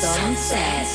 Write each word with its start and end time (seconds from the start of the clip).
Sunset. 0.00 0.86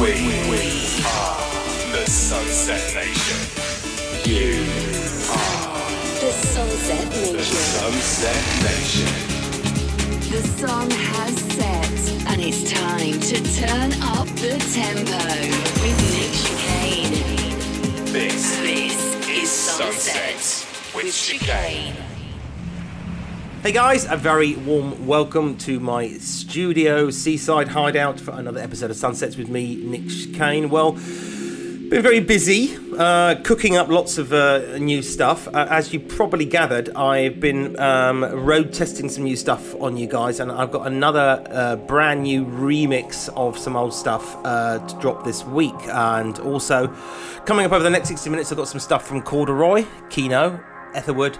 we, 0.00 0.10
are 1.06 1.92
the 1.92 2.10
Sunset 2.10 2.92
Nation. 2.92 3.38
You 4.24 4.64
The 6.18 6.32
Sunset 6.32 7.08
the 7.08 7.42
Sunset 7.44 8.42
Nation. 8.64 9.12
The 10.32 10.42
sun 10.58 10.90
has 10.90 11.38
set, 11.54 12.32
and 12.32 12.40
it's 12.40 12.68
time 12.68 13.20
to 13.20 13.36
turn 13.60 13.92
up 14.02 14.26
the 14.42 14.58
tempo 14.74 15.22
with 15.82 15.98
This 18.12 18.58
is 19.28 19.50
Sunset 19.50 20.57
with 20.98 21.14
Chicane. 21.14 21.94
Hey 23.62 23.70
guys, 23.70 24.04
a 24.06 24.16
very 24.16 24.56
warm 24.56 25.06
welcome 25.06 25.56
to 25.58 25.78
my 25.78 26.08
studio 26.14 27.12
seaside 27.12 27.68
hideout 27.68 28.18
for 28.18 28.32
another 28.32 28.58
episode 28.58 28.90
of 28.90 28.96
Sunsets 28.96 29.36
with 29.36 29.48
me, 29.48 29.76
Nick 29.76 30.08
Chicane. 30.08 30.70
Well, 30.70 30.92
been 30.94 32.02
very 32.02 32.18
busy 32.18 32.76
uh, 32.98 33.36
cooking 33.44 33.76
up 33.76 33.86
lots 33.86 34.18
of 34.18 34.32
uh, 34.32 34.76
new 34.78 35.00
stuff. 35.00 35.46
Uh, 35.46 35.68
as 35.70 35.92
you 35.92 36.00
probably 36.00 36.44
gathered, 36.44 36.88
I've 36.96 37.38
been 37.38 37.78
um, 37.78 38.24
road 38.24 38.72
testing 38.72 39.08
some 39.08 39.22
new 39.22 39.36
stuff 39.36 39.80
on 39.80 39.96
you 39.96 40.08
guys, 40.08 40.40
and 40.40 40.50
I've 40.50 40.72
got 40.72 40.88
another 40.88 41.44
uh, 41.48 41.76
brand 41.76 42.24
new 42.24 42.44
remix 42.44 43.28
of 43.36 43.56
some 43.56 43.76
old 43.76 43.94
stuff 43.94 44.36
uh, 44.44 44.84
to 44.84 44.98
drop 44.98 45.24
this 45.24 45.44
week. 45.44 45.80
And 45.86 46.40
also, 46.40 46.88
coming 47.46 47.66
up 47.66 47.70
over 47.70 47.84
the 47.84 47.90
next 47.90 48.08
60 48.08 48.30
minutes, 48.30 48.50
I've 48.50 48.58
got 48.58 48.66
some 48.66 48.80
stuff 48.80 49.06
from 49.06 49.22
Corderoy, 49.22 49.84
Keeno, 50.08 50.60
Etherwood. 50.94 51.38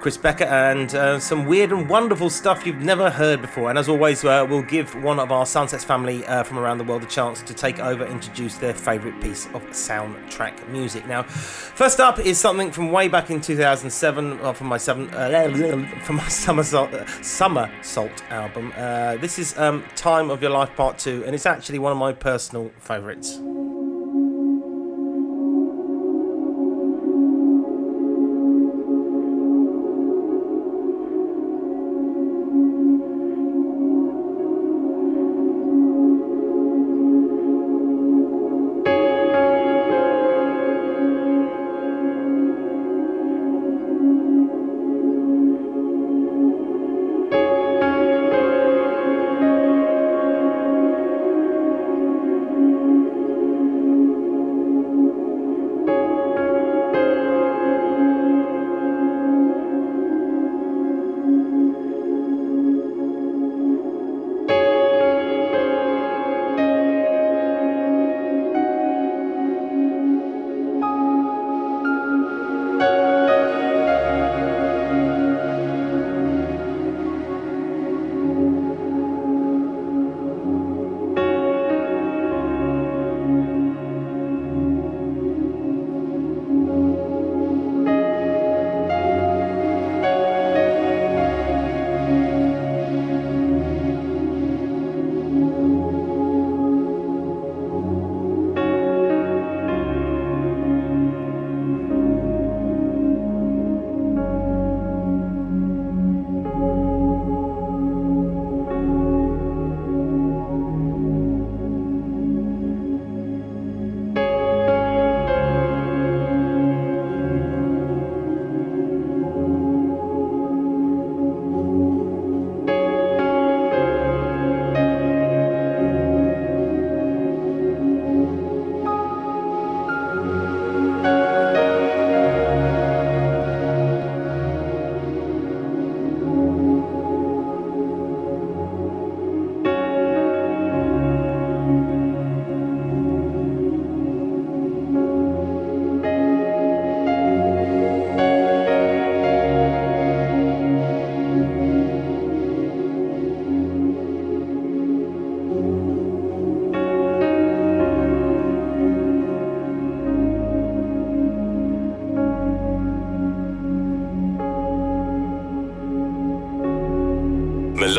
Chris 0.00 0.16
Bekker, 0.16 0.46
and 0.46 0.94
uh, 0.94 1.20
some 1.20 1.44
weird 1.44 1.72
and 1.72 1.86
wonderful 1.86 2.30
stuff 2.30 2.64
you've 2.64 2.80
never 2.80 3.10
heard 3.10 3.42
before. 3.42 3.68
And 3.68 3.78
as 3.78 3.86
always, 3.86 4.24
uh, 4.24 4.46
we'll 4.48 4.62
give 4.62 4.94
one 5.02 5.20
of 5.20 5.30
our 5.30 5.44
Sunsets 5.44 5.84
family 5.84 6.24
uh, 6.24 6.42
from 6.42 6.58
around 6.58 6.78
the 6.78 6.84
world 6.84 7.02
a 7.02 7.06
chance 7.06 7.42
to 7.42 7.52
take 7.52 7.78
over, 7.78 8.04
and 8.04 8.14
introduce 8.14 8.56
their 8.56 8.72
favourite 8.72 9.20
piece 9.20 9.46
of 9.48 9.62
soundtrack 9.70 10.66
music. 10.68 11.06
Now, 11.06 11.24
first 11.24 12.00
up 12.00 12.18
is 12.18 12.38
something 12.38 12.72
from 12.72 12.90
way 12.92 13.08
back 13.08 13.30
in 13.30 13.42
2007 13.42 14.40
uh, 14.40 14.52
from 14.54 14.68
my 14.68 14.78
seven, 14.78 15.10
uh, 15.10 15.94
from 16.04 16.16
my 16.16 16.28
Somersault, 16.28 16.94
uh, 16.94 17.06
Summer 17.22 17.70
Salt 17.82 18.22
album. 18.30 18.72
Uh, 18.76 19.16
this 19.18 19.38
is 19.38 19.56
um, 19.58 19.84
Time 19.96 20.30
of 20.30 20.40
Your 20.40 20.50
Life 20.50 20.74
Part 20.76 20.98
Two, 20.98 21.24
and 21.26 21.34
it's 21.34 21.46
actually 21.46 21.78
one 21.78 21.92
of 21.92 21.98
my 21.98 22.14
personal 22.14 22.70
favourites. 22.78 23.38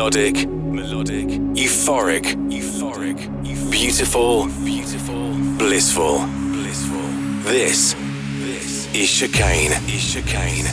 Melodic, 0.02 0.48
melodic, 0.48 1.28
euphoric, 1.54 2.24
euphoric, 2.50 3.70
beautiful, 3.70 4.48
beautiful, 4.64 5.30
blissful, 5.56 6.26
blissful. 6.50 6.98
This, 7.44 7.94
this 8.40 8.92
is 8.92 9.08
chicane, 9.08 9.70
is 9.86 10.12
chicane, 10.12 10.66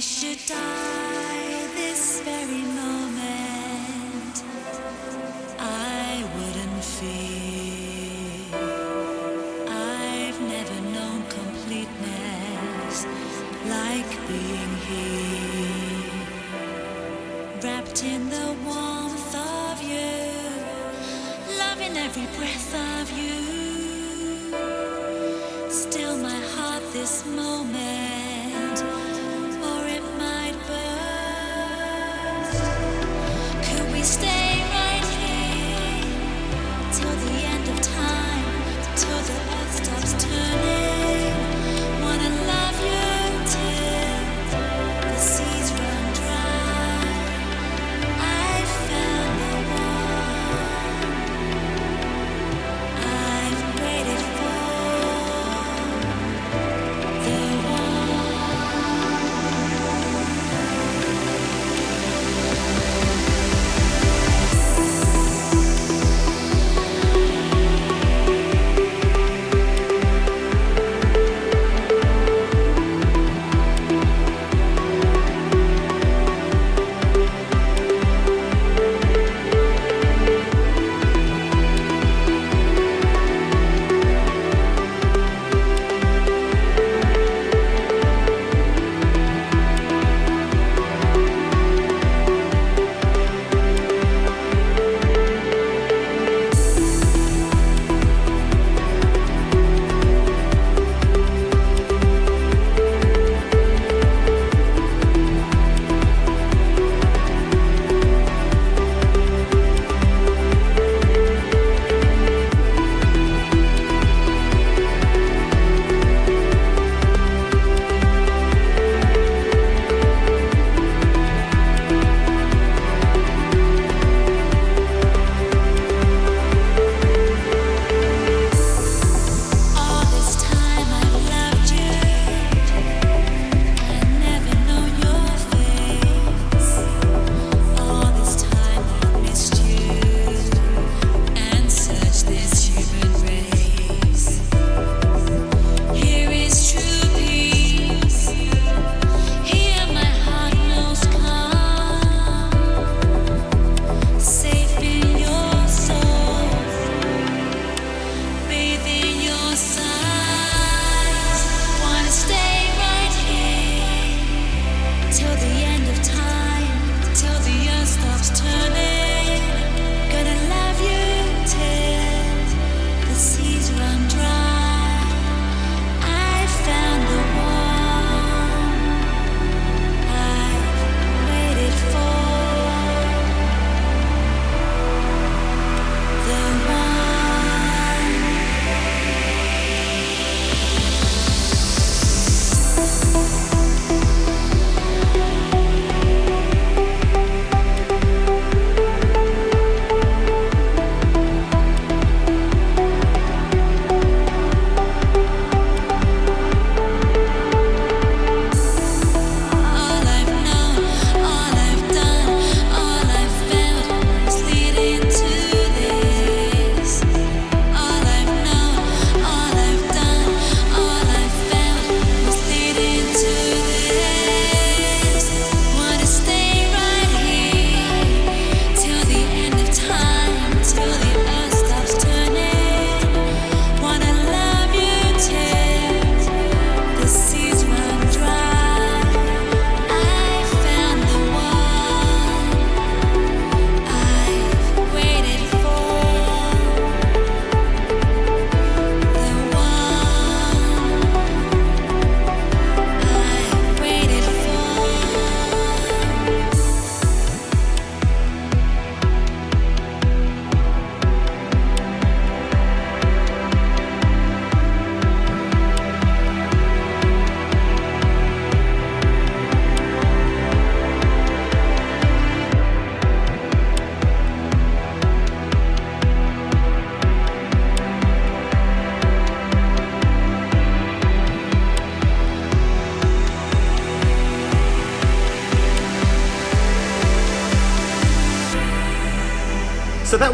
I 0.00 0.02
should 0.02 0.40
die 0.46 1.68
this 1.76 2.22
very 2.22 2.64
moment, 2.82 4.44
I 5.58 6.24
wouldn't 6.34 6.82
fear. 6.96 8.48
I've 9.68 10.40
never 10.40 10.80
known 10.94 11.22
completeness 11.28 13.04
like 13.68 14.10
being 14.26 14.74
here, 14.88 16.14
wrapped 17.62 18.02
in 18.02 18.30
the 18.30 18.56
warmth 18.64 19.34
of 19.36 19.82
you, 19.82 20.16
loving 21.58 21.98
every 21.98 22.28
breath 22.38 22.74
of 22.96 23.10
you. 23.20 23.36
Still, 25.70 26.16
my 26.16 26.40
heart 26.54 26.84
this 26.94 27.26
moment. 27.26 27.99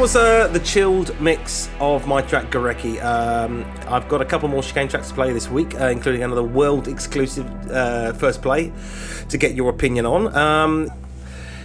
Was 0.07 0.15
uh, 0.15 0.47
the 0.47 0.61
chilled 0.61 1.21
mix 1.21 1.69
of 1.81 2.07
my 2.07 2.23
track 2.23 2.53
Gorecki. 2.53 3.03
Um, 3.05 3.65
I've 3.89 4.09
got 4.09 4.21
a 4.21 4.25
couple 4.25 4.49
more 4.49 4.63
chicane 4.63 4.87
tracks 4.87 5.09
to 5.09 5.15
play 5.15 5.33
this 5.33 5.51
week, 5.51 5.75
uh, 5.81 5.87
including 5.87 6.23
another 6.23 6.45
world 6.45 6.87
exclusive 6.87 7.45
uh, 7.73 8.13
first 8.13 8.41
play 8.41 8.73
to 9.29 9.37
get 9.37 9.57
your 9.57 9.69
opinion 9.69 10.07
on. 10.07 10.33
Um, 10.37 10.93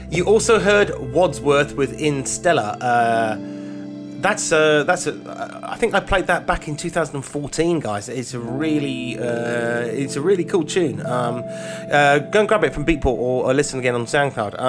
you 0.10 0.26
also 0.26 0.58
heard 0.58 0.90
Wadsworth 1.14 1.76
with 1.76 2.02
Interstellar. 2.02 2.76
Uh, 2.82 3.38
that's 4.22 4.52
uh, 4.52 4.86
that's 4.86 5.06
a, 5.06 5.62
I 5.62 5.76
think 5.76 5.94
I 5.94 6.00
played 6.00 6.26
that 6.26 6.48
back 6.48 6.68
in 6.68 6.76
2014, 6.76 7.80
guys. 7.80 8.10
It's 8.10 8.34
a 8.34 8.40
really 8.40 9.20
uh, 9.20 9.82
it's 9.82 10.16
a 10.16 10.22
really 10.22 10.46
cool 10.46 10.64
tune. 10.66 11.06
Um, 11.06 11.42
go 11.42 12.40
and 12.40 12.48
grab 12.48 12.64
it 12.64 12.74
from 12.74 12.88
Beatport 12.88 13.06
or, 13.06 13.46
or 13.46 13.54
listen 13.54 13.78
again 13.78 13.94
on 13.94 14.08
SoundCloud. 14.08 14.60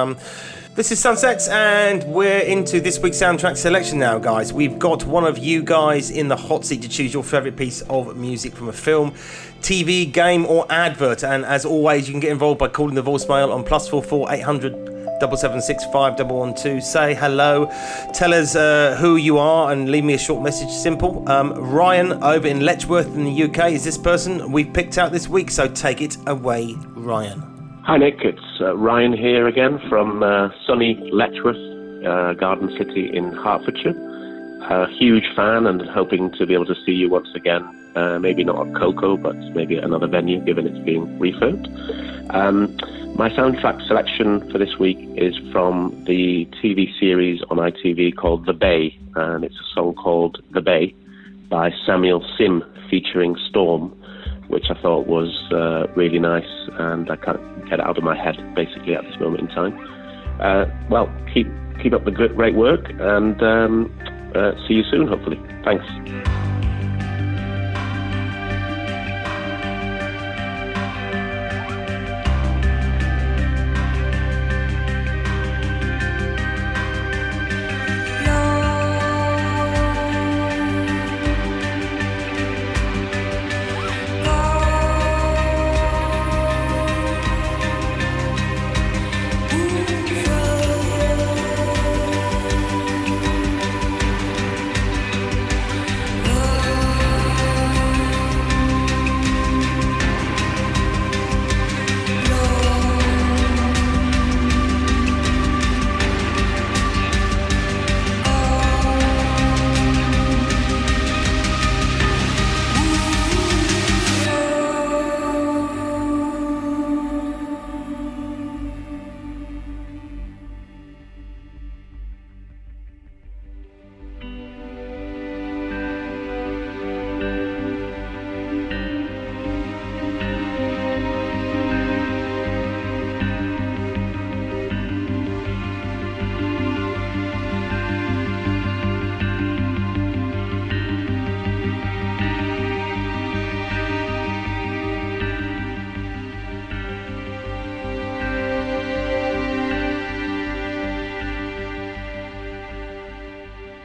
This 0.74 0.90
is 0.90 0.98
Sunsets, 0.98 1.48
and 1.48 2.02
we're 2.04 2.40
into 2.40 2.80
this 2.80 2.98
week's 2.98 3.18
soundtrack 3.18 3.58
selection 3.58 3.98
now, 3.98 4.18
guys. 4.18 4.54
We've 4.54 4.78
got 4.78 5.04
one 5.04 5.24
of 5.26 5.36
you 5.36 5.62
guys 5.62 6.10
in 6.10 6.28
the 6.28 6.36
hot 6.36 6.64
seat 6.64 6.80
to 6.80 6.88
choose 6.88 7.12
your 7.12 7.22
favourite 7.22 7.58
piece 7.58 7.82
of 7.90 8.16
music 8.16 8.56
from 8.56 8.70
a 8.70 8.72
film, 8.72 9.10
TV, 9.60 10.10
game, 10.10 10.46
or 10.46 10.64
advert. 10.72 11.24
And 11.24 11.44
as 11.44 11.66
always, 11.66 12.08
you 12.08 12.14
can 12.14 12.20
get 12.20 12.32
involved 12.32 12.58
by 12.58 12.68
calling 12.68 12.94
the 12.94 13.02
voicemail 13.02 13.52
on 13.52 13.64
plus 13.64 13.86
four 13.86 14.02
four 14.02 14.32
eight 14.32 14.40
hundred 14.40 14.72
double 15.20 15.36
seven 15.36 15.60
six 15.60 15.84
five 15.92 16.16
double 16.16 16.38
one 16.38 16.54
two. 16.54 16.80
Say 16.80 17.12
hello, 17.12 17.66
tell 18.14 18.32
us 18.32 18.56
uh, 18.56 18.96
who 18.98 19.16
you 19.16 19.36
are, 19.36 19.72
and 19.72 19.90
leave 19.90 20.04
me 20.04 20.14
a 20.14 20.18
short 20.18 20.42
message. 20.42 20.70
Simple. 20.70 21.28
Um, 21.28 21.52
Ryan 21.52 22.12
over 22.24 22.48
in 22.48 22.60
Letchworth 22.60 23.08
in 23.08 23.24
the 23.24 23.42
UK 23.42 23.72
is 23.72 23.84
this 23.84 23.98
person 23.98 24.50
we've 24.50 24.72
picked 24.72 24.96
out 24.96 25.12
this 25.12 25.28
week. 25.28 25.50
So 25.50 25.68
take 25.68 26.00
it 26.00 26.16
away, 26.26 26.76
Ryan. 26.94 27.51
Hi, 27.84 27.98
Nick. 27.98 28.20
It's 28.20 28.60
uh, 28.60 28.76
Ryan 28.76 29.12
here 29.12 29.48
again 29.48 29.80
from 29.88 30.22
uh, 30.22 30.50
sunny 30.64 30.94
Letchworth, 31.12 31.56
uh, 32.06 32.32
Garden 32.34 32.70
City 32.78 33.10
in 33.12 33.32
Hertfordshire. 33.32 33.96
A 34.70 34.86
huge 34.88 35.24
fan 35.34 35.66
and 35.66 35.82
hoping 35.90 36.30
to 36.38 36.46
be 36.46 36.54
able 36.54 36.66
to 36.66 36.76
see 36.86 36.92
you 36.92 37.10
once 37.10 37.26
again. 37.34 37.62
Uh, 37.96 38.20
maybe 38.20 38.44
not 38.44 38.68
at 38.68 38.74
KOKO, 38.74 39.20
but 39.20 39.34
maybe 39.56 39.78
at 39.78 39.82
another 39.82 40.06
venue, 40.06 40.38
given 40.44 40.64
it's 40.68 40.78
being 40.84 41.06
refurbed. 41.18 41.66
Um, 42.32 42.76
my 43.16 43.28
soundtrack 43.30 43.84
selection 43.88 44.48
for 44.52 44.58
this 44.58 44.78
week 44.78 44.98
is 45.16 45.36
from 45.50 46.04
the 46.06 46.46
TV 46.62 46.88
series 47.00 47.42
on 47.50 47.56
ITV 47.56 48.14
called 48.14 48.46
The 48.46 48.52
Bay, 48.52 48.96
and 49.16 49.42
it's 49.42 49.56
a 49.56 49.74
song 49.74 49.94
called 49.94 50.40
The 50.52 50.60
Bay 50.60 50.94
by 51.48 51.72
Samuel 51.84 52.24
Sim 52.38 52.62
featuring 52.88 53.34
Storme 53.50 53.92
which 54.52 54.66
I 54.68 54.80
thought 54.80 55.06
was 55.06 55.32
uh, 55.50 55.90
really 55.96 56.18
nice, 56.18 56.68
and 56.78 57.10
I 57.10 57.16
can't 57.16 57.40
get 57.64 57.80
it 57.80 57.86
out 57.86 57.96
of 57.96 58.04
my 58.04 58.16
head 58.16 58.36
basically 58.54 58.94
at 58.94 59.02
this 59.04 59.18
moment 59.18 59.40
in 59.40 59.48
time. 59.48 59.72
Uh, 60.40 60.66
well, 60.90 61.10
keep 61.32 61.46
keep 61.82 61.94
up 61.94 62.04
the 62.04 62.10
great 62.10 62.54
work, 62.54 62.90
and 63.00 63.42
um, 63.42 64.32
uh, 64.34 64.52
see 64.68 64.74
you 64.74 64.84
soon, 64.90 65.08
hopefully. 65.08 65.40
Thanks. 65.64 66.41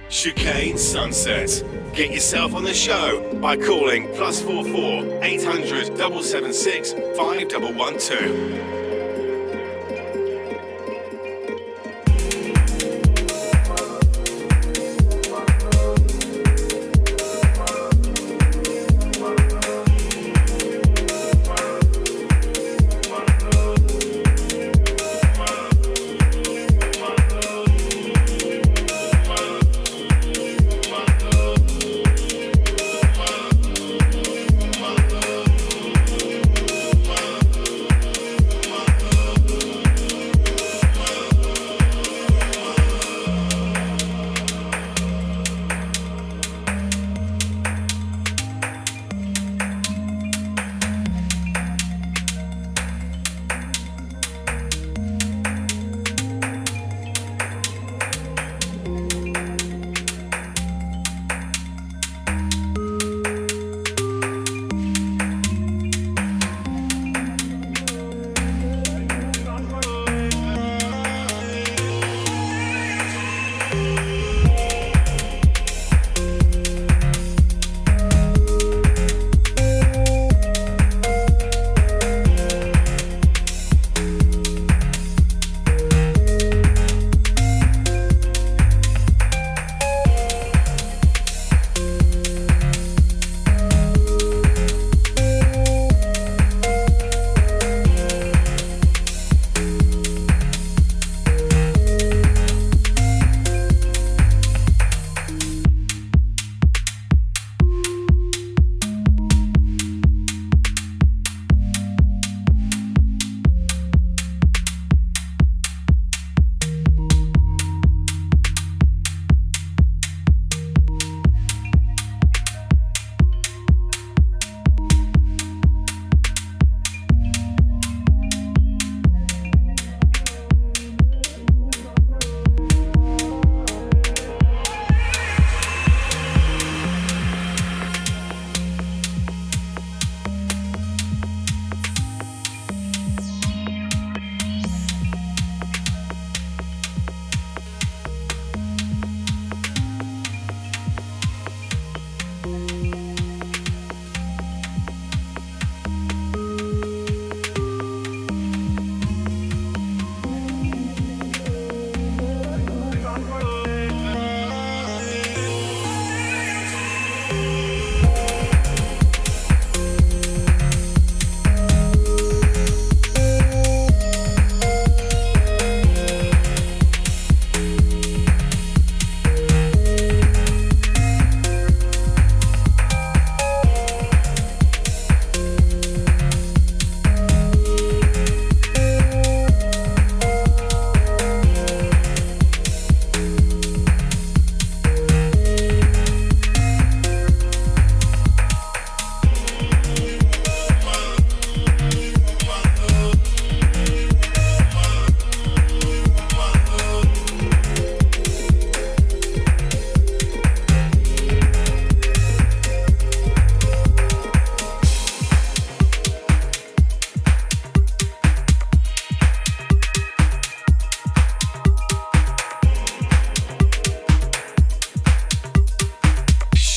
Chicane 0.09 0.77
Sunset. 0.77 1.63
Get 1.93 2.11
yourself 2.11 2.53
on 2.53 2.63
the 2.63 2.73
show 2.73 3.37
by 3.41 3.57
calling 3.57 4.07
plus 4.15 4.41
44 4.41 5.21
800 5.23 5.85
776 5.97 6.93
5112. 7.17 8.76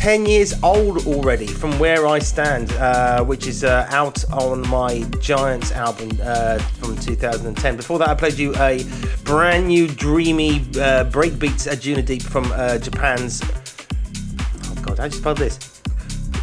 10 0.01 0.25
years 0.25 0.55
old 0.63 1.07
already 1.07 1.47
from 1.47 1.79
where 1.79 2.07
I 2.07 2.21
stand, 2.21 2.73
uh, 2.73 3.23
which 3.23 3.47
is 3.47 3.65
uh, 3.65 3.87
out 3.91 4.25
on 4.33 4.67
my 4.67 5.03
Giants 5.21 5.73
album 5.73 6.19
uh, 6.23 6.59
from 6.79 6.97
2010. 6.97 7.77
Before 7.77 7.99
that, 7.99 8.09
I 8.09 8.15
played 8.15 8.39
you 8.39 8.57
a 8.57 8.83
brand 9.25 9.69
new 9.69 9.87
dreamy 9.87 10.61
uh, 10.61 11.05
breakbeats 11.05 11.69
Anjuna 11.71 12.03
Deep 12.03 12.23
from 12.23 12.51
uh, 12.53 12.79
Japan's. 12.79 13.43
Oh 13.45 14.75
God, 14.81 15.01
I 15.01 15.09
just 15.09 15.17
you 15.17 15.21
spell 15.21 15.35
this? 15.35 15.59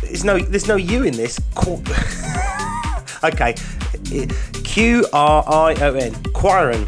There's 0.03 0.23
no, 0.23 0.37
there's 0.37 0.67
no 0.67 0.75
U 0.75 1.03
in 1.03 1.15
this. 1.15 1.39
Okay, 3.23 3.55
Q 4.63 5.07
R 5.11 5.43
I 5.47 5.73
O 5.81 5.95
N. 5.95 6.13
Quiron. 6.33 6.85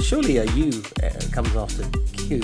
Surely 0.00 0.38
a 0.38 0.46
U 0.52 0.82
uh, 1.02 1.10
comes 1.30 1.54
after 1.54 1.86
Q. 2.14 2.40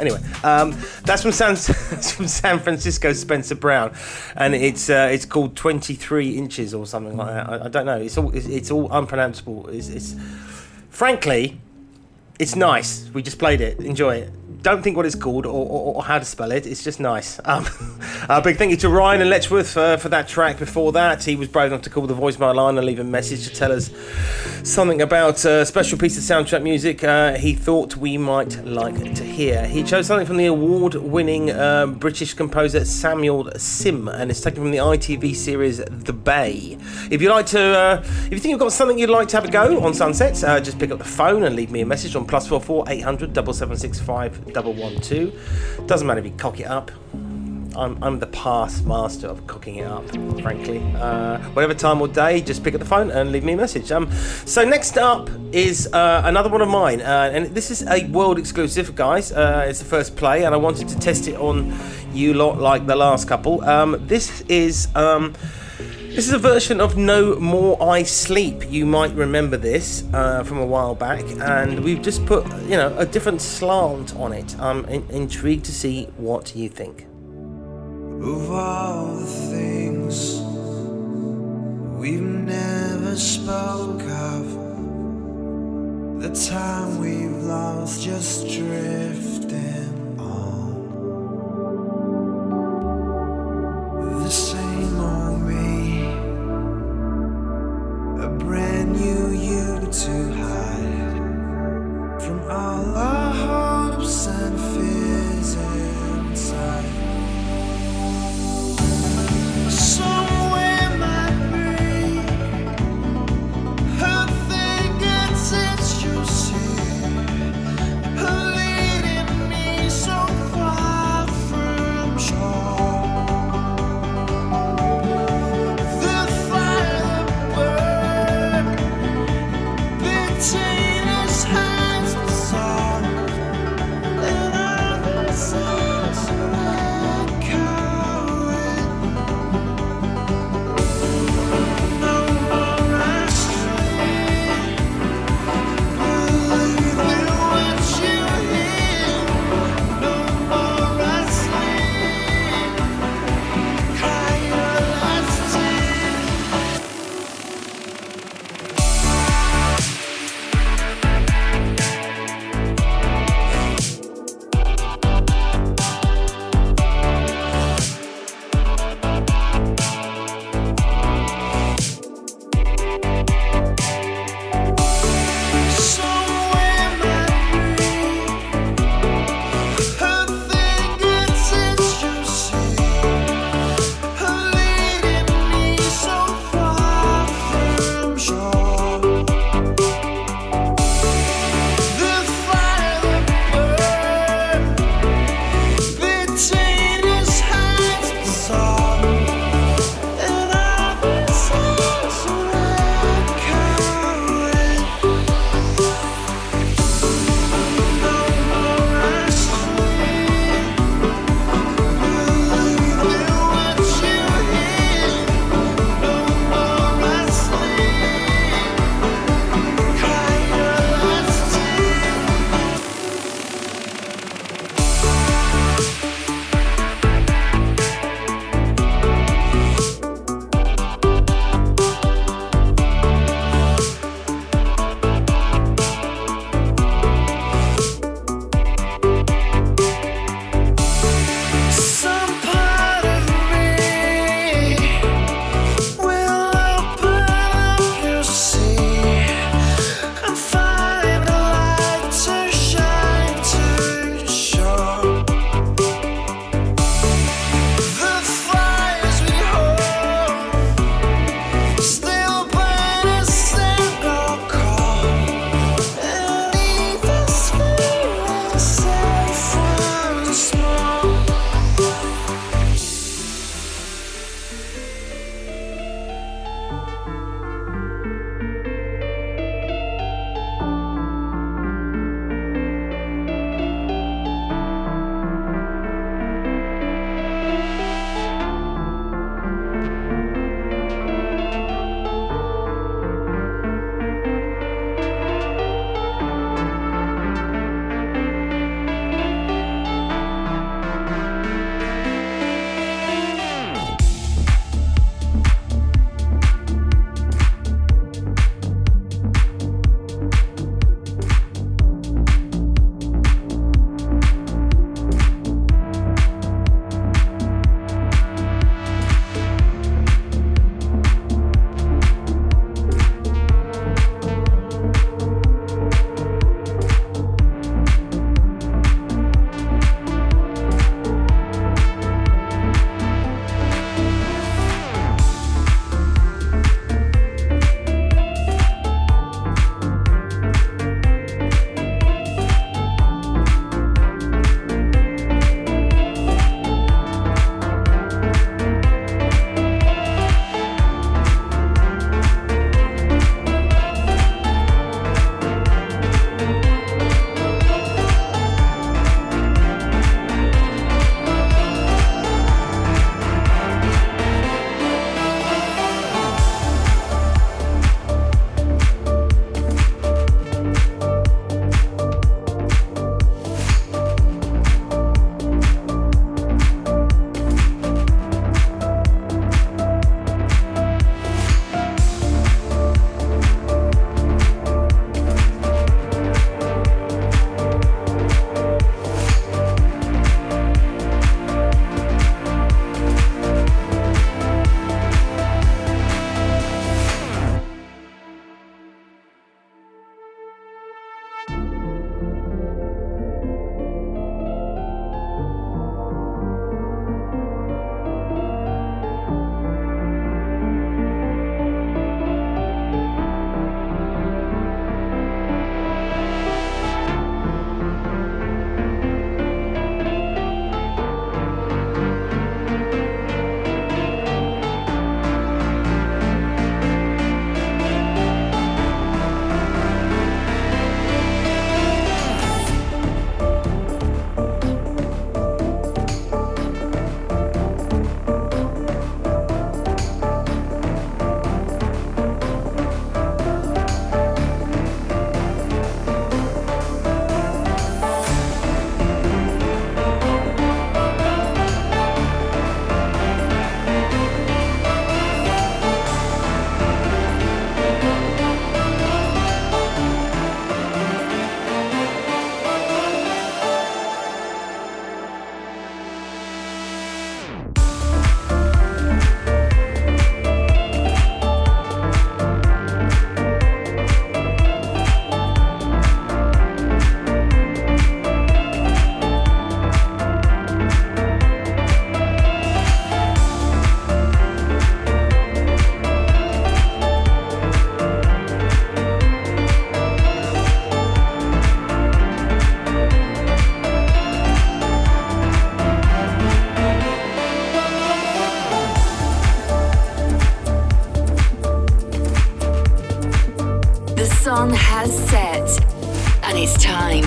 Anyway, 0.00 0.20
um, 0.42 0.76
that's 1.04 1.22
from 1.22 1.32
San 1.32 1.54
that's 1.90 2.12
from 2.12 2.26
San 2.26 2.58
Francisco 2.58 3.12
Spencer 3.12 3.54
Brown, 3.54 3.94
and 4.34 4.54
it's 4.54 4.88
uh, 4.88 5.08
it's 5.12 5.26
called 5.26 5.54
23 5.56 6.30
inches 6.30 6.74
or 6.74 6.86
something 6.86 7.16
like 7.16 7.28
that. 7.28 7.48
I, 7.48 7.64
I 7.66 7.68
don't 7.68 7.86
know. 7.86 7.98
It's 8.00 8.16
all 8.16 8.34
it's, 8.34 8.46
it's 8.46 8.70
all 8.70 8.90
unpronounceable. 8.90 9.68
It's, 9.68 9.88
it's 9.88 10.16
frankly, 10.88 11.60
it's 12.38 12.56
nice. 12.56 13.10
We 13.12 13.22
just 13.22 13.38
played 13.38 13.60
it. 13.60 13.78
Enjoy 13.80 14.16
it 14.16 14.32
don't 14.62 14.82
think 14.82 14.96
what 14.96 15.06
it's 15.06 15.14
called 15.14 15.46
or, 15.46 15.66
or, 15.66 15.94
or, 15.94 16.02
how 16.04 16.18
to 16.18 16.24
spell 16.24 16.52
it. 16.52 16.66
It's 16.66 16.84
just 16.84 17.00
nice. 17.00 17.40
Um, 17.50 17.66
a 18.28 18.40
big 18.40 18.58
thank 18.58 18.70
you 18.70 18.76
to 18.76 18.88
Ryan 18.88 19.22
and 19.22 19.30
Letchworth 19.30 19.72
for, 19.72 19.96
for 19.96 20.08
that 20.10 20.28
track. 20.28 20.58
Before 20.58 20.92
that, 20.92 21.24
he 21.24 21.34
was 21.34 21.48
brave 21.48 21.72
enough 21.72 21.82
to 21.82 21.90
call 21.90 22.06
the 22.06 22.14
voicemail 22.14 22.54
line 22.54 22.76
and 22.78 22.86
leave 22.86 23.00
a 23.00 23.04
message 23.04 23.48
to 23.48 23.52
tell 23.52 23.72
us 23.72 23.90
something 24.62 25.02
about 25.02 25.44
a 25.44 25.66
special 25.66 25.98
piece 25.98 26.16
of 26.16 26.22
soundtrack 26.22 26.62
music 26.62 27.02
uh, 27.02 27.34
he 27.34 27.54
thought 27.54 27.96
we 27.96 28.18
might 28.18 28.64
like 28.64 29.14
to 29.14 29.24
hear. 29.24 29.66
He 29.66 29.82
chose 29.82 30.06
something 30.06 30.26
from 30.26 30.36
the 30.36 30.46
award-winning 30.46 31.50
um, 31.52 31.94
British 31.94 32.34
composer 32.34 32.84
Samuel 32.84 33.50
Sim, 33.56 34.06
and 34.08 34.30
it's 34.30 34.40
taken 34.40 34.62
from 34.62 34.70
the 34.70 34.78
ITV 34.78 35.34
series 35.34 35.78
The 35.78 36.12
Bay. 36.12 36.78
If 37.10 37.22
you 37.22 37.30
like 37.30 37.46
to, 37.46 37.60
uh, 37.60 38.00
if 38.02 38.32
you 38.32 38.38
think 38.38 38.50
you've 38.50 38.60
got 38.60 38.72
something 38.72 38.98
you'd 38.98 39.10
like 39.10 39.28
to 39.28 39.36
have 39.36 39.44
a 39.44 39.50
go 39.50 39.80
on 39.80 39.94
Sunsets, 39.94 40.44
uh, 40.44 40.60
just 40.60 40.78
pick 40.78 40.90
up 40.90 40.98
the 40.98 41.04
phone 41.04 41.42
and 41.44 41.56
leave 41.56 41.70
me 41.70 41.80
a 41.80 41.86
message 41.86 42.14
on 42.14 42.26
plus 42.26 42.46
four 42.46 42.60
four 42.60 42.84
eight 42.88 43.02
hundred 43.02 43.32
double 43.32 43.52
seven 43.52 43.76
six 43.76 43.98
five 43.98 44.49
double 44.50 44.72
one 44.72 44.96
two. 45.00 45.32
Doesn't 45.86 46.06
matter 46.06 46.20
if 46.20 46.26
you 46.26 46.32
cock 46.32 46.60
it 46.60 46.66
up. 46.66 46.90
I'm, 47.76 48.02
I'm 48.02 48.18
the 48.18 48.26
past 48.26 48.84
master 48.84 49.28
of 49.28 49.46
cooking 49.46 49.76
it 49.76 49.86
up, 49.86 50.04
frankly. 50.42 50.82
Uh, 50.96 51.38
whatever 51.50 51.72
time 51.72 52.00
or 52.00 52.08
day, 52.08 52.40
just 52.40 52.64
pick 52.64 52.74
up 52.74 52.80
the 52.80 52.86
phone 52.86 53.12
and 53.12 53.30
leave 53.30 53.44
me 53.44 53.52
a 53.52 53.56
message. 53.56 53.92
Um, 53.92 54.10
so 54.44 54.64
next 54.64 54.98
up 54.98 55.30
is 55.52 55.88
uh, 55.92 56.22
another 56.24 56.50
one 56.50 56.62
of 56.62 56.68
mine, 56.68 57.00
uh, 57.00 57.30
and 57.32 57.46
this 57.54 57.70
is 57.70 57.86
a 57.86 58.06
world 58.08 58.38
exclusive, 58.38 58.96
guys. 58.96 59.30
Uh, 59.30 59.66
it's 59.68 59.78
the 59.78 59.84
first 59.84 60.16
play, 60.16 60.44
and 60.44 60.52
I 60.52 60.58
wanted 60.58 60.88
to 60.88 60.98
test 60.98 61.28
it 61.28 61.36
on 61.36 61.72
you 62.12 62.34
lot 62.34 62.58
like 62.58 62.86
the 62.86 62.96
last 62.96 63.28
couple. 63.28 63.62
Um, 63.64 64.04
this 64.06 64.42
is. 64.42 64.88
Um, 64.96 65.34
this 66.10 66.26
is 66.26 66.32
a 66.32 66.38
version 66.38 66.80
of 66.80 66.96
No 66.96 67.36
More 67.36 67.80
I 67.82 68.02
Sleep. 68.02 68.68
You 68.68 68.84
might 68.84 69.12
remember 69.14 69.56
this 69.56 70.04
uh, 70.12 70.42
from 70.44 70.58
a 70.58 70.66
while 70.66 70.94
back, 70.94 71.22
and 71.40 71.84
we've 71.84 72.02
just 72.02 72.26
put, 72.26 72.44
you 72.62 72.76
know, 72.76 72.96
a 72.98 73.06
different 73.06 73.40
slant 73.40 74.14
on 74.16 74.32
it. 74.32 74.58
I'm 74.58 74.84
in- 74.86 75.06
intrigued 75.10 75.64
to 75.66 75.72
see 75.72 76.06
what 76.16 76.54
you 76.56 76.68
think. 76.68 77.06
Of 78.22 78.50
all 78.50 79.14
the 79.16 79.26
things 79.26 80.40
we've 81.96 82.20
never 82.20 83.16
spoke 83.16 84.02
of, 84.02 84.58
the 86.20 86.34
time 86.50 86.98
we've 87.00 87.44
lost 87.44 88.02
just 88.02 88.48
drifting 88.48 89.99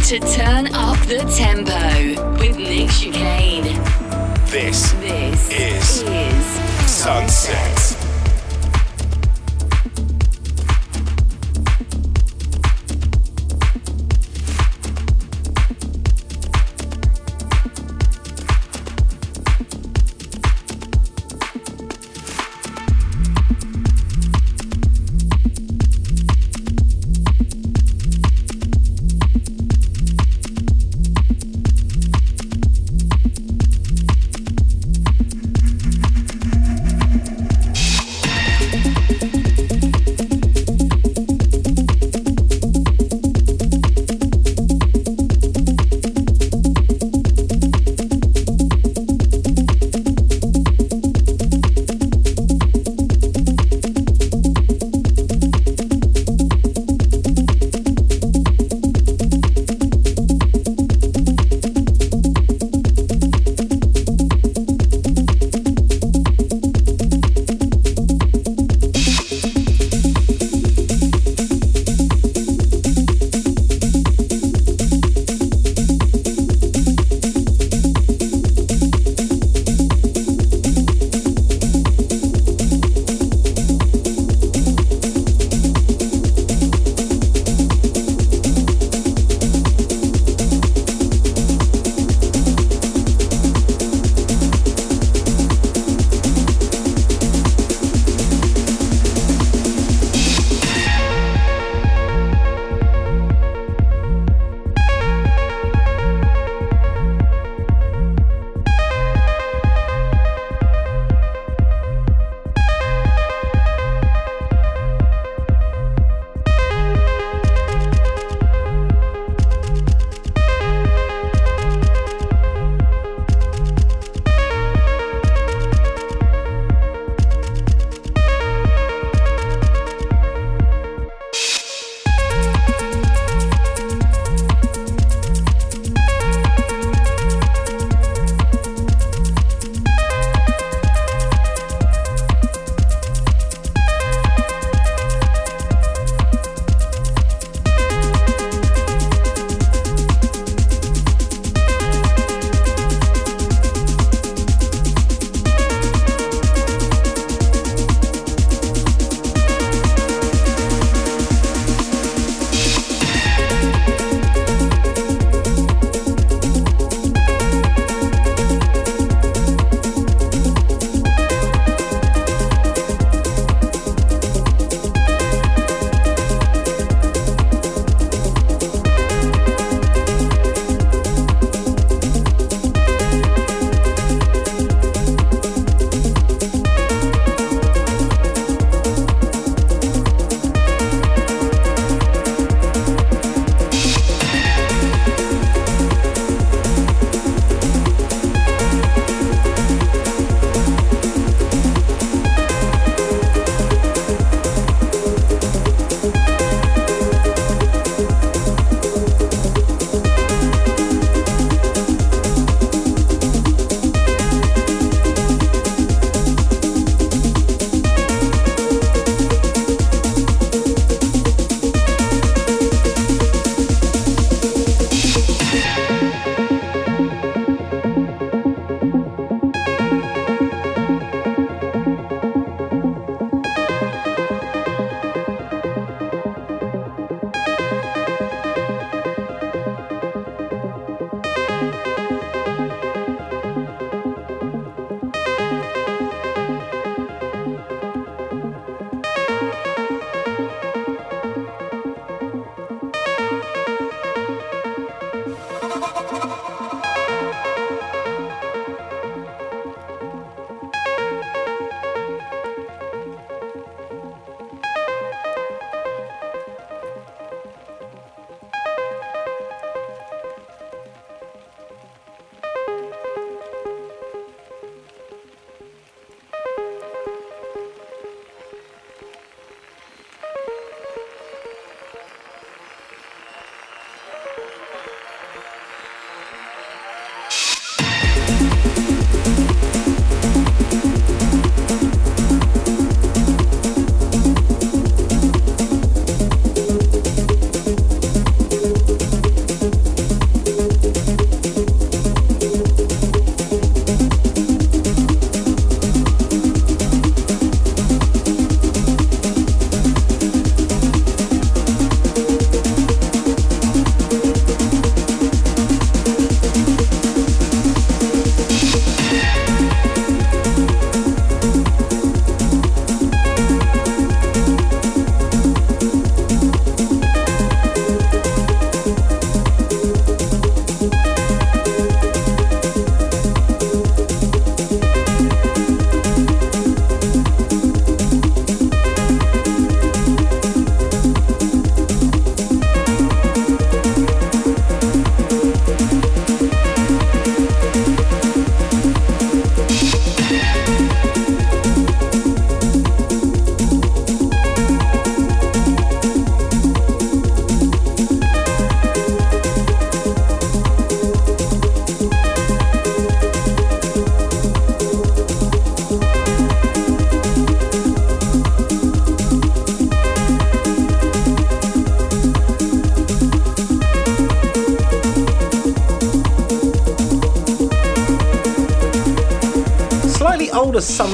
to 0.03 0.19
turn 0.19 0.67
up 0.73 0.99
the 1.07 1.19
tempo 1.33 2.37
with 2.37 2.57
Nick 2.57 2.89
Chicane. 2.89 3.63
This 4.47 4.91
This 4.99 5.49
Is 5.49 6.01
is 6.01 6.45
Sunset. 6.91 7.82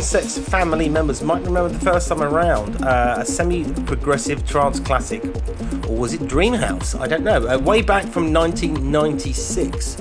Sunsets 0.09 0.39
family 0.49 0.89
members 0.89 1.21
might 1.21 1.43
remember 1.43 1.69
the 1.69 1.85
first 1.85 2.07
time 2.07 2.23
around 2.23 2.83
uh, 2.83 3.17
a 3.19 3.25
semi 3.25 3.63
progressive 3.83 4.43
trance 4.43 4.79
classic. 4.79 5.23
Or 5.87 5.97
was 5.97 6.15
it 6.15 6.21
Dreamhouse? 6.21 6.99
I 6.99 7.05
don't 7.05 7.23
know. 7.23 7.47
Uh, 7.47 7.59
way 7.59 7.83
back 7.83 8.05
from 8.07 8.33
1996. 8.33 9.97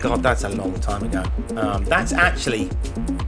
God, 0.00 0.22
that's 0.22 0.44
a 0.44 0.50
long 0.50 0.78
time 0.80 1.02
ago. 1.02 1.24
Um, 1.56 1.82
that's 1.86 2.12
actually 2.12 2.68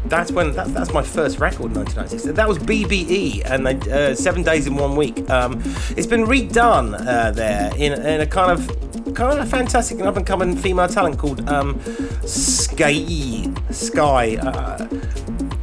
that's 0.04 0.30
when 0.30 0.52
that's, 0.52 0.72
that's 0.72 0.92
my 0.92 1.02
first 1.02 1.38
record, 1.38 1.74
1996. 1.74 2.36
That 2.36 2.46
was 2.46 2.58
BBE, 2.58 3.42
and 3.46 3.66
they, 3.66 4.10
uh, 4.10 4.14
seven 4.14 4.42
days 4.42 4.66
in 4.66 4.76
one 4.76 4.94
week. 4.94 5.30
Um, 5.30 5.62
it's 5.96 6.06
been 6.06 6.26
redone 6.26 6.94
uh, 7.06 7.30
there 7.30 7.72
in, 7.76 7.94
in 7.94 8.20
a 8.20 8.26
kind 8.26 8.52
of 8.52 8.68
kind 9.14 9.38
of 9.38 9.48
fantastic 9.48 9.98
and 9.98 10.08
up 10.08 10.16
and 10.16 10.26
coming 10.26 10.56
female 10.56 10.88
talent 10.88 11.18
called 11.18 11.48
um, 11.48 11.80
Sky. 12.26 13.46
Sky. 13.70 14.36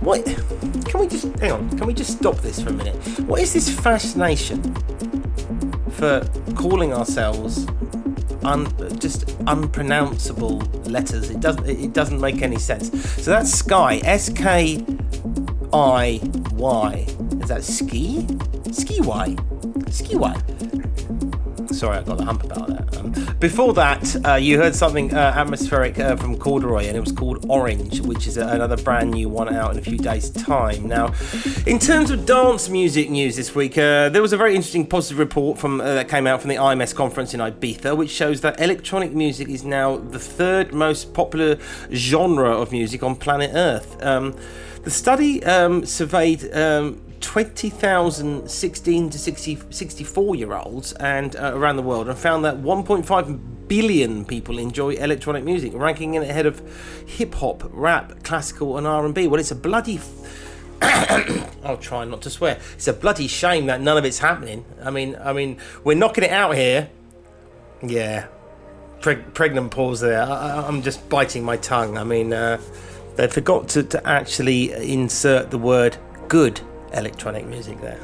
What? 0.07 0.23
Can 0.85 1.01
we 1.01 1.07
just 1.07 1.25
hang 1.39 1.51
on? 1.51 1.69
Can 1.77 1.85
we 1.85 1.93
just 1.93 2.17
stop 2.17 2.37
this 2.37 2.61
for 2.61 2.69
a 2.69 2.73
minute? 2.73 2.95
What 3.27 3.41
is 3.41 3.51
this 3.51 3.69
fascination 3.69 4.73
for 5.91 6.25
calling 6.55 6.93
ourselves 6.93 7.67
un, 8.43 8.67
just 8.99 9.25
unpronounceable 9.47 10.59
letters. 10.85 11.29
It 11.29 11.41
doesn't 11.41 11.67
it 11.67 11.91
doesn't 11.91 12.21
make 12.21 12.41
any 12.41 12.57
sense. 12.57 12.89
So 13.21 13.31
that's 13.31 13.51
Sky, 13.51 13.99
S 14.05 14.29
K 14.29 14.83
I 15.73 16.21
Y. 16.53 17.05
Is 17.41 17.49
that 17.49 17.65
ski? 17.65 18.25
Ski 18.71 19.01
Y. 19.01 19.35
Ski 19.89 20.15
Y. 20.15 20.41
Sorry, 21.71 21.97
I 21.97 22.03
got 22.03 22.17
the 22.17 22.23
hump 22.23 22.45
about 22.45 22.66
before 23.39 23.73
that, 23.73 24.25
uh, 24.25 24.35
you 24.35 24.57
heard 24.57 24.73
something 24.75 25.13
uh, 25.13 25.33
atmospheric 25.35 25.99
uh, 25.99 26.15
from 26.15 26.37
Corderoy, 26.37 26.85
and 26.85 26.97
it 26.97 26.99
was 26.99 27.11
called 27.11 27.45
Orange, 27.49 28.01
which 28.01 28.25
is 28.25 28.37
a, 28.37 28.47
another 28.47 28.77
brand 28.77 29.11
new 29.11 29.29
one 29.29 29.53
out 29.53 29.71
in 29.71 29.77
a 29.77 29.81
few 29.81 29.97
days' 29.97 30.29
time. 30.29 30.87
Now, 30.87 31.13
in 31.67 31.77
terms 31.77 32.09
of 32.09 32.25
dance 32.25 32.67
music 32.67 33.09
news 33.09 33.35
this 33.35 33.53
week, 33.53 33.77
uh, 33.77 34.09
there 34.09 34.21
was 34.21 34.33
a 34.33 34.37
very 34.37 34.55
interesting 34.55 34.87
positive 34.87 35.19
report 35.19 35.59
from 35.59 35.81
uh, 35.81 35.93
that 35.95 36.09
came 36.09 36.25
out 36.25 36.41
from 36.41 36.49
the 36.49 36.55
IMS 36.55 36.95
conference 36.95 37.33
in 37.33 37.39
Ibiza, 37.39 37.95
which 37.95 38.09
shows 38.09 38.41
that 38.41 38.59
electronic 38.59 39.13
music 39.13 39.49
is 39.49 39.63
now 39.63 39.97
the 39.97 40.19
third 40.19 40.73
most 40.73 41.13
popular 41.13 41.59
genre 41.91 42.49
of 42.49 42.71
music 42.71 43.03
on 43.03 43.15
planet 43.15 43.51
Earth. 43.53 44.03
Um, 44.03 44.35
the 44.83 44.91
study 44.91 45.43
um, 45.43 45.85
surveyed. 45.85 46.51
Um, 46.55 47.01
20,000 47.21 48.49
16 48.49 49.09
to 49.09 49.19
60, 49.19 49.57
64 49.69 50.35
year 50.35 50.53
olds 50.53 50.93
and 50.93 51.35
uh, 51.35 51.51
around 51.53 51.77
the 51.77 51.81
world 51.81 52.07
and 52.07 52.17
found 52.17 52.45
that 52.45 52.57
1.5 52.57 53.67
billion 53.67 54.23
people 54.23 54.57
enjoy 54.59 54.93
electronic 54.93 55.43
music 55.43 55.73
ranking 55.75 56.13
in 56.13 56.23
ahead 56.23 56.45
of 56.45 56.61
hip 57.05 57.33
hop 57.35 57.63
rap 57.71 58.23
classical 58.23 58.77
and 58.77 58.87
R&B 58.87 59.27
well 59.27 59.39
it's 59.39 59.51
a 59.51 59.55
bloody 59.55 59.99
I'll 60.81 61.77
try 61.77 62.05
not 62.05 62.21
to 62.21 62.29
swear. 62.29 62.59
It's 62.75 62.87
a 62.87 62.93
bloody 62.93 63.27
shame 63.27 63.65
that 63.65 63.81
none 63.81 63.97
of 63.97 64.05
it's 64.05 64.19
happening. 64.19 64.63
I 64.83 64.91
mean 64.91 65.17
I 65.19 65.33
mean 65.33 65.57
we're 65.83 65.97
knocking 65.97 66.23
it 66.23 66.29
out 66.29 66.55
here. 66.55 66.89
Yeah. 67.81 68.27
Preg- 69.01 69.33
pregnant 69.33 69.71
pause 69.71 70.01
there. 70.01 70.21
I- 70.21 70.67
am 70.67 70.83
just 70.83 71.09
biting 71.09 71.43
my 71.43 71.57
tongue. 71.57 71.97
I 71.97 72.03
mean 72.03 72.31
uh, 72.31 72.61
they 73.15 73.27
forgot 73.27 73.69
to, 73.69 73.83
to 73.83 74.07
actually 74.07 74.71
insert 74.71 75.49
the 75.49 75.57
word 75.57 75.97
good 76.27 76.61
electronic 76.93 77.45
music 77.45 77.79
there. 77.81 77.99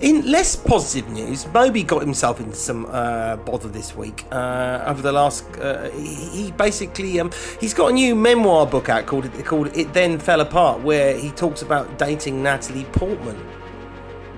In 0.00 0.30
less 0.30 0.54
positive 0.54 1.10
news, 1.10 1.44
Moby 1.52 1.82
got 1.82 2.02
himself 2.02 2.38
into 2.38 2.54
some 2.54 2.86
uh, 2.86 3.36
bother 3.36 3.68
this 3.68 3.96
week. 3.96 4.24
Uh, 4.30 4.84
over 4.86 5.02
the 5.02 5.10
last, 5.10 5.44
uh, 5.58 5.90
he, 5.90 6.14
he, 6.44 6.52
basically 6.52 7.18
um, 7.18 7.32
he's 7.60 7.74
got 7.74 7.90
a 7.90 7.92
new 7.92 8.14
memoir 8.14 8.64
book 8.64 8.88
out 8.88 9.06
called 9.06 9.24
it, 9.24 9.44
called 9.44 9.76
"It 9.76 9.92
Then 9.92 10.20
Fell 10.20 10.40
Apart," 10.40 10.82
where 10.82 11.18
he 11.18 11.32
talks 11.32 11.62
about 11.62 11.98
dating 11.98 12.44
Natalie 12.44 12.84
Portman, 12.92 13.34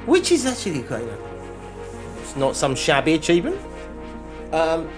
which 0.07 0.33
is 0.33 0.47
actually 0.47 0.83
quite. 0.83 1.05
It's 2.23 2.37
not 2.37 2.57
some 2.57 2.75
shabby 2.75 3.13
achievement. 3.13 3.61
Um, 4.53 4.89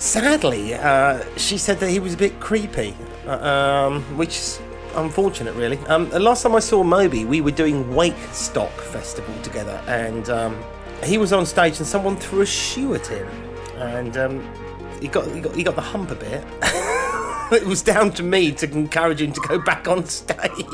sadly, 0.00 0.74
uh, 0.74 1.22
she 1.36 1.56
said 1.56 1.78
that 1.78 1.90
he 1.90 2.00
was 2.00 2.14
a 2.14 2.16
bit 2.16 2.40
creepy, 2.40 2.96
uh, 3.28 3.38
um, 3.38 4.02
which 4.16 4.58
unfortunate, 4.94 5.54
really. 5.54 5.78
Um, 5.86 6.08
the 6.10 6.18
last 6.18 6.42
time 6.42 6.54
I 6.54 6.60
saw 6.60 6.82
Moby, 6.82 7.24
we 7.24 7.40
were 7.40 7.50
doing 7.50 7.94
Wake 7.94 8.18
Stop 8.32 8.70
Festival 8.70 9.34
together, 9.42 9.82
and 9.86 10.28
um, 10.30 10.62
he 11.04 11.18
was 11.18 11.32
on 11.32 11.46
stage, 11.46 11.78
and 11.78 11.86
someone 11.86 12.16
threw 12.16 12.40
a 12.40 12.46
shoe 12.46 12.94
at 12.94 13.06
him, 13.06 13.28
and 13.76 14.16
um, 14.16 14.54
he 15.00 15.08
got 15.08 15.26
he 15.28 15.40
got 15.40 15.54
he 15.54 15.62
got 15.62 15.74
the 15.74 15.82
hump 15.82 16.10
a 16.10 16.14
bit. 16.14 16.44
it 17.52 17.66
was 17.66 17.82
down 17.82 18.10
to 18.12 18.22
me 18.22 18.52
to 18.52 18.70
encourage 18.70 19.20
him 19.20 19.32
to 19.32 19.40
go 19.48 19.58
back 19.58 19.88
on 19.88 20.04
stage. 20.06 20.64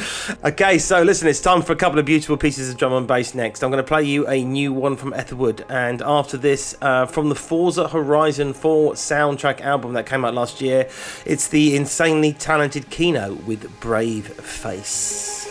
okay, 0.44 0.78
so 0.78 1.02
listen, 1.02 1.28
it's 1.28 1.40
time 1.40 1.62
for 1.62 1.72
a 1.72 1.76
couple 1.76 1.98
of 1.98 2.04
beautiful 2.04 2.36
pieces 2.36 2.70
of 2.70 2.76
drum 2.76 2.92
and 2.92 3.06
bass 3.06 3.34
next. 3.34 3.62
I'm 3.62 3.70
going 3.70 3.82
to 3.82 3.86
play 3.86 4.04
you 4.04 4.26
a 4.26 4.42
new 4.42 4.72
one 4.72 4.96
from 4.96 5.12
Etherwood, 5.12 5.64
and 5.68 6.00
after 6.02 6.36
this, 6.36 6.74
uh, 6.80 7.06
from 7.06 7.28
the 7.28 7.34
Forza 7.34 7.88
Horizon 7.88 8.54
4 8.54 8.94
soundtrack 8.94 9.60
album 9.60 9.92
that 9.94 10.06
came 10.06 10.24
out 10.24 10.34
last 10.34 10.60
year, 10.60 10.88
it's 11.26 11.48
the 11.48 11.76
insanely 11.76 12.32
talented 12.32 12.84
Keeno 12.84 13.42
with 13.44 13.80
Brave 13.80 14.28
Face. 14.28 15.48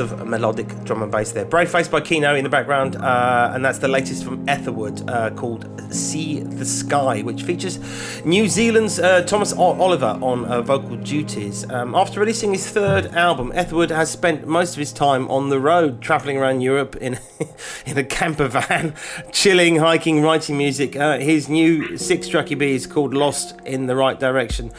Of 0.00 0.26
melodic 0.26 0.84
drum 0.84 1.02
and 1.02 1.12
bass 1.12 1.32
there. 1.32 1.44
Brave 1.44 1.70
Face 1.70 1.86
by 1.86 2.00
Keeno 2.00 2.34
in 2.38 2.42
the 2.42 2.48
background, 2.48 2.96
uh, 2.96 3.52
and 3.54 3.62
that's 3.62 3.80
the 3.80 3.88
latest 3.88 4.24
from 4.24 4.48
Etherwood 4.48 5.08
uh, 5.10 5.28
called 5.30 5.64
See 5.90 6.40
the 6.40 6.64
Sky, 6.64 7.22
which 7.22 7.42
features 7.42 7.78
New 8.24 8.48
Zealand's 8.48 8.98
uh, 9.00 9.22
Thomas 9.22 9.52
Oliver 9.52 10.18
on 10.20 10.44
uh, 10.44 10.62
vocal 10.62 10.96
duties. 10.96 11.68
Um, 11.70 11.94
after 11.94 12.20
releasing 12.20 12.52
his 12.52 12.68
third 12.68 13.06
album, 13.14 13.52
Etherwood 13.54 13.90
has 13.90 14.10
spent 14.10 14.46
most 14.46 14.72
of 14.74 14.78
his 14.78 14.92
time 14.92 15.28
on 15.28 15.48
the 15.48 15.58
road, 15.58 16.00
travelling 16.00 16.36
around 16.36 16.60
Europe 16.60 16.96
in, 16.96 17.18
in 17.86 17.98
a 17.98 18.04
camper 18.04 18.46
van, 18.48 18.94
chilling, 19.32 19.76
hiking, 19.76 20.22
writing 20.22 20.56
music. 20.56 20.96
Uh, 20.96 21.18
his 21.18 21.48
new 21.48 21.96
six 21.96 22.28
track 22.28 22.52
EP 22.52 22.62
is 22.62 22.86
called 22.86 23.12
Lost 23.14 23.58
in 23.64 23.86
the 23.86 23.96
Right 23.96 24.18
Direction, 24.18 24.70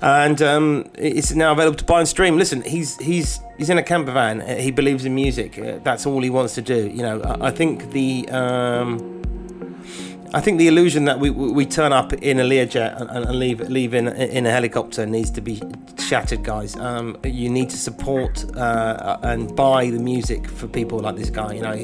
and 0.00 0.40
um, 0.40 0.90
it's 0.94 1.34
now 1.34 1.52
available 1.52 1.76
to 1.76 1.84
buy 1.84 1.98
and 2.00 2.08
stream. 2.08 2.38
Listen, 2.38 2.62
he's 2.62 2.96
he's 2.98 3.40
he's 3.58 3.68
in 3.70 3.78
a 3.78 3.82
camper 3.82 4.12
van. 4.12 4.40
Uh, 4.40 4.56
He 4.56 4.70
believes 4.70 5.04
in 5.04 5.14
music. 5.14 5.58
Uh, 5.58 5.78
that's 5.82 6.06
all 6.06 6.22
he 6.22 6.30
wants 6.30 6.54
to 6.54 6.62
do. 6.62 6.88
You 6.88 7.02
know, 7.02 7.20
I, 7.22 7.48
I 7.48 7.50
think 7.50 7.90
the. 7.90 8.28
Um, 8.30 9.23
I 10.34 10.40
think 10.40 10.58
the 10.58 10.66
illusion 10.66 11.04
that 11.04 11.20
we 11.20 11.30
we 11.30 11.64
turn 11.64 11.92
up 11.92 12.12
in 12.12 12.40
a 12.40 12.42
Learjet 12.42 13.00
and, 13.00 13.08
and 13.08 13.38
leave 13.38 13.60
leave 13.60 13.94
in 13.94 14.08
in 14.08 14.46
a 14.46 14.50
helicopter 14.50 15.06
needs 15.06 15.30
to 15.30 15.40
be 15.40 15.62
shattered, 15.96 16.42
guys. 16.42 16.76
Um, 16.76 17.16
you 17.22 17.48
need 17.48 17.70
to 17.70 17.76
support 17.76 18.44
uh, 18.56 19.18
and 19.22 19.54
buy 19.54 19.90
the 19.90 20.00
music 20.00 20.48
for 20.48 20.66
people 20.66 20.98
like 20.98 21.14
this 21.14 21.30
guy. 21.30 21.52
You 21.52 21.62
know, 21.62 21.76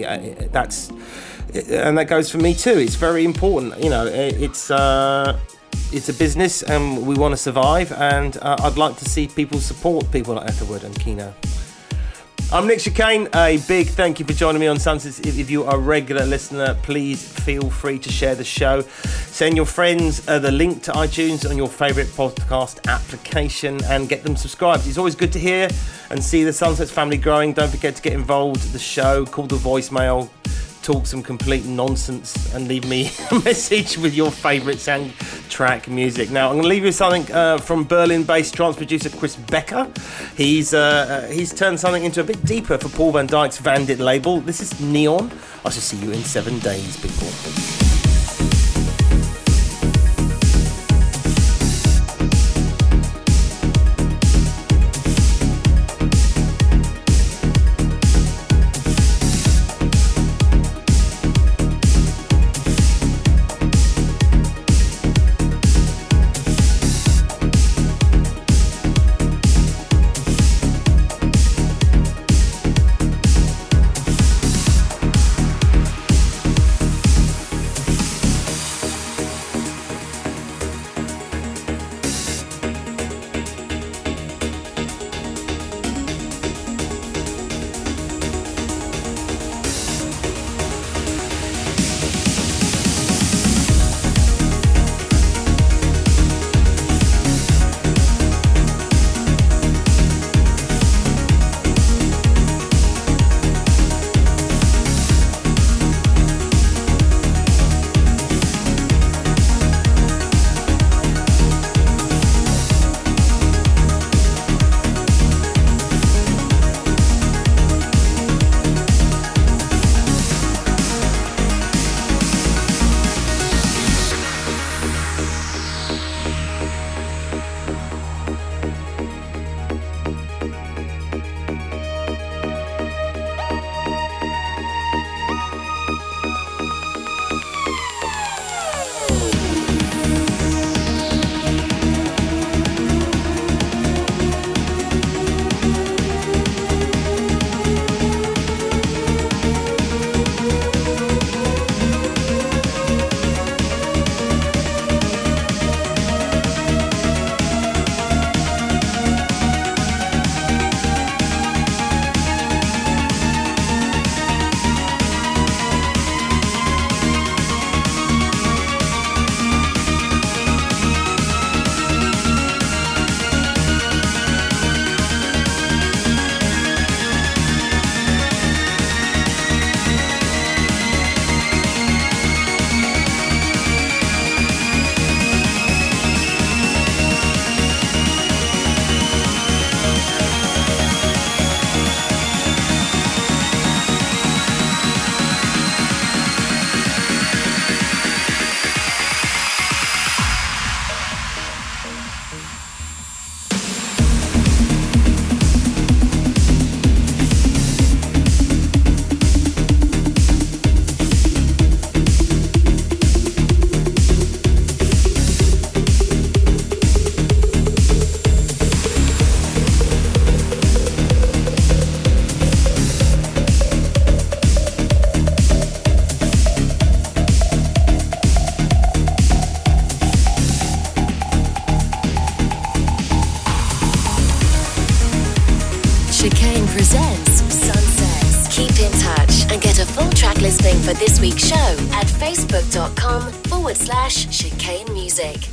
that's 0.50 0.90
and 1.54 1.96
that 1.96 2.08
goes 2.08 2.28
for 2.28 2.38
me 2.38 2.52
too. 2.54 2.76
It's 2.76 2.96
very 2.96 3.24
important. 3.24 3.78
You 3.82 3.90
know, 3.90 4.06
it's. 4.06 4.70
Uh, 4.70 5.38
it's 5.92 6.08
a 6.08 6.14
business 6.14 6.62
and 6.62 7.04
we 7.04 7.16
want 7.16 7.32
to 7.32 7.36
survive 7.36 7.90
and 7.92 8.36
uh, 8.42 8.56
I'd 8.60 8.76
like 8.76 8.96
to 8.98 9.04
see 9.04 9.26
people 9.26 9.58
support 9.58 10.08
people 10.12 10.34
like 10.34 10.48
Etherwood 10.48 10.84
and 10.84 10.94
Keeno. 10.94 11.32
I'm 12.52 12.66
Nick 12.66 12.80
Chicane. 12.80 13.28
A 13.32 13.58
big 13.68 13.86
thank 13.86 14.18
you 14.18 14.26
for 14.26 14.32
joining 14.32 14.60
me 14.60 14.66
on 14.66 14.76
Sunsets. 14.76 15.20
If, 15.20 15.48
you 15.48 15.62
are 15.62 15.76
a 15.76 15.78
regular 15.78 16.26
listener, 16.26 16.74
please 16.82 17.32
feel 17.32 17.70
free 17.70 17.96
to 18.00 18.10
share 18.10 18.34
the 18.34 18.42
show. 18.42 18.80
Send 18.80 19.54
your 19.54 19.66
friends 19.66 20.26
uh, 20.26 20.40
the 20.40 20.50
link 20.50 20.82
to 20.82 20.90
iTunes 20.92 21.48
on 21.48 21.56
your 21.56 21.68
favourite 21.68 22.08
podcast 22.08 22.84
application 22.88 23.80
and 23.84 24.08
get 24.08 24.24
them 24.24 24.34
subscribed. 24.34 24.84
It's 24.88 24.98
always 24.98 25.14
good 25.14 25.32
to 25.34 25.38
hear 25.38 25.68
and 26.10 26.22
see 26.22 26.42
the 26.42 26.52
Sunsets 26.52 26.90
family 26.90 27.18
growing. 27.18 27.52
Don't 27.52 27.70
forget 27.70 27.94
to 27.94 28.02
get 28.02 28.14
involved 28.14 28.72
the 28.72 28.80
show. 28.80 29.24
Call 29.26 29.46
the 29.46 29.54
voicemail 29.54 30.28
talk 30.92 31.06
some 31.06 31.22
complete 31.22 31.64
nonsense 31.66 32.52
and 32.52 32.66
leave 32.66 32.84
me 32.84 33.12
a 33.30 33.34
message 33.40 33.96
with 33.96 34.12
your 34.12 34.30
favourite 34.30 34.78
soundtrack 34.78 35.86
music. 35.86 36.30
Now, 36.30 36.48
I'm 36.48 36.54
going 36.54 36.64
to 36.64 36.68
leave 36.68 36.82
you 36.82 36.88
with 36.88 36.96
something 36.96 37.30
uh, 37.32 37.58
from 37.58 37.84
Berlin-based 37.84 38.54
trance 38.54 38.76
producer 38.76 39.08
Chris 39.08 39.36
Bekker. 39.36 39.86
He's 40.36 40.74
uh, 40.74 41.28
uh, 41.28 41.32
he's 41.32 41.54
turned 41.54 41.78
something 41.78 42.04
into 42.04 42.20
a 42.20 42.24
bit 42.24 42.44
deeper 42.44 42.76
for 42.76 42.88
Paul 42.88 43.12
Van 43.12 43.28
Dyk's 43.28 43.58
Vandit 43.58 44.00
label. 44.00 44.40
This 44.40 44.60
is 44.60 44.80
Neon. 44.80 45.30
I 45.64 45.70
shall 45.70 45.82
see 45.82 45.98
you 45.98 46.10
in 46.10 46.24
seven 46.24 46.58
days, 46.58 46.96
people. 46.96 47.79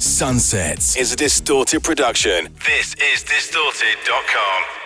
Sunsets 0.01 0.95
is 0.95 1.11
a 1.11 1.17
distorted 1.17 1.83
production. 1.83 2.47
This 2.65 2.95
is 2.95 3.23
distorted.com. 3.23 4.76